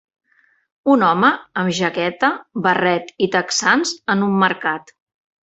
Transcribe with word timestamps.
Un 0.93 1.03
home 1.09 1.29
amb 1.63 1.75
jaqueta, 1.79 2.31
barret 2.69 3.13
i 3.27 3.29
texans 3.37 3.93
en 4.17 4.27
un 4.31 4.35
mercat 4.47 4.93